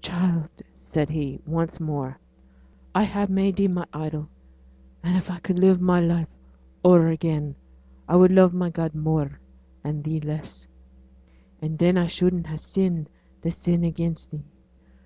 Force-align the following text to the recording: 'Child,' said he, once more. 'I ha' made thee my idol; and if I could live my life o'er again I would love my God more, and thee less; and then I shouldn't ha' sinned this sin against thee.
'Child,' 0.00 0.62
said 0.80 1.10
he, 1.10 1.38
once 1.44 1.78
more. 1.78 2.18
'I 2.94 3.04
ha' 3.04 3.28
made 3.28 3.56
thee 3.56 3.68
my 3.68 3.84
idol; 3.92 4.26
and 5.02 5.18
if 5.18 5.30
I 5.30 5.38
could 5.38 5.58
live 5.58 5.82
my 5.82 6.00
life 6.00 6.30
o'er 6.82 7.08
again 7.08 7.54
I 8.08 8.16
would 8.16 8.30
love 8.30 8.54
my 8.54 8.70
God 8.70 8.94
more, 8.94 9.38
and 9.84 10.02
thee 10.02 10.20
less; 10.20 10.66
and 11.60 11.76
then 11.78 11.98
I 11.98 12.06
shouldn't 12.06 12.46
ha' 12.46 12.56
sinned 12.58 13.10
this 13.42 13.58
sin 13.58 13.84
against 13.84 14.30
thee. 14.30 14.46